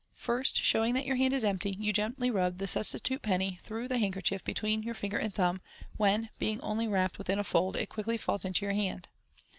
First 0.15 0.55
showing 0.57 0.95
that 0.95 1.05
your 1.05 1.17
hand 1.17 1.31
is 1.31 1.43
empty, 1.43 1.77
you 1.79 1.93
gently 1.93 2.31
rub 2.31 2.57
the 2.57 2.65
substitute 2.65 3.21
penny 3.21 3.59
through 3.61 3.87
the 3.87 3.99
handkerchief 3.99 4.43
between 4.43 4.81
your 4.81 4.95
finger 4.95 5.19
and 5.19 5.31
thumb, 5.31 5.61
when, 5.95 6.29
being 6.39 6.59
only 6.61 6.87
wrapped 6.87 7.19
within 7.19 7.37
a 7.37 7.43
fold, 7.43 7.75
it 7.75 7.85
quickly 7.89 8.17
falls 8.17 8.43
into 8.43 8.65
your 8.65 8.73
hand. 8.73 9.09